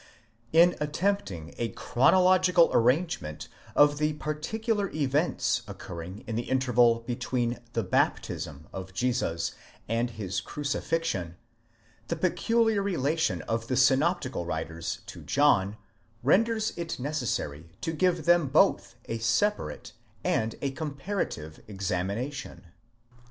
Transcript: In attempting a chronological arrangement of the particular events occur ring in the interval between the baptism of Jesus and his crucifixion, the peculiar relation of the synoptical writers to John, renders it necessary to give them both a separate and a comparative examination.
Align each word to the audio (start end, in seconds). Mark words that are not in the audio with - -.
In 0.51 0.75
attempting 0.81 1.53
a 1.59 1.69
chronological 1.69 2.71
arrangement 2.73 3.47
of 3.75 3.99
the 3.99 4.13
particular 4.13 4.89
events 4.89 5.61
occur 5.67 5.93
ring 5.97 6.23
in 6.25 6.35
the 6.35 6.49
interval 6.49 7.01
between 7.01 7.59
the 7.73 7.83
baptism 7.83 8.67
of 8.73 8.95
Jesus 8.95 9.51
and 9.87 10.09
his 10.09 10.39
crucifixion, 10.41 11.35
the 12.07 12.15
peculiar 12.15 12.81
relation 12.81 13.43
of 13.43 13.67
the 13.67 13.77
synoptical 13.77 14.43
writers 14.43 15.01
to 15.05 15.21
John, 15.21 15.77
renders 16.23 16.73
it 16.75 16.97
necessary 16.97 17.69
to 17.81 17.93
give 17.93 18.25
them 18.25 18.47
both 18.47 18.95
a 19.05 19.19
separate 19.19 19.93
and 20.23 20.55
a 20.63 20.71
comparative 20.71 21.59
examination. 21.67 22.65